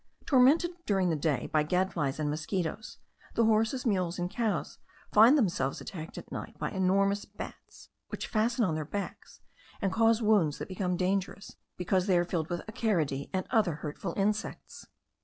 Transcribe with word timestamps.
Tormented 0.25 0.71
during 0.87 1.11
the 1.11 1.15
day 1.15 1.45
by 1.53 1.61
gadflies 1.63 2.17
and 2.19 2.27
mosquitos, 2.27 2.97
the 3.35 3.45
horses, 3.45 3.85
mules, 3.85 4.17
and 4.17 4.31
cows 4.31 4.79
find 5.13 5.37
themselves 5.37 5.79
attacked 5.79 6.17
at 6.17 6.31
night 6.31 6.57
by 6.57 6.71
enormous 6.71 7.23
bats, 7.25 7.89
which 8.07 8.25
fasten 8.25 8.65
on 8.65 8.73
their 8.73 8.83
backs, 8.83 9.41
and 9.79 9.93
cause 9.93 10.19
wounds 10.19 10.57
that 10.57 10.67
become 10.67 10.97
dangerous, 10.97 11.55
because 11.77 12.07
they 12.07 12.17
are 12.17 12.25
filled 12.25 12.49
with 12.49 12.65
acaridae 12.65 13.29
and 13.31 13.45
other 13.51 13.75
hurtful 13.75 14.15
insects. 14.17 14.87